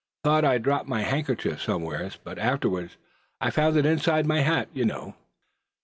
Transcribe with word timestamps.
Thought 0.23 0.43
I'd 0.45 0.63
dropped 0.63 0.89
my 0.89 1.03
handkerchief 1.03 1.61
somewhere, 1.61 2.09
but 2.23 2.39
afterwards 2.39 2.97
I 3.39 3.51
found 3.51 3.77
it 3.77 3.85
inside 3.85 4.25
my 4.25 4.39
hat, 4.39 4.67
you 4.73 4.83
know." 4.83 5.13